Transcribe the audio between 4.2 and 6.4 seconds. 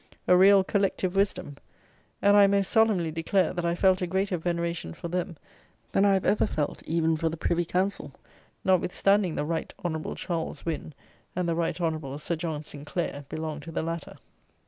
veneration for them than I have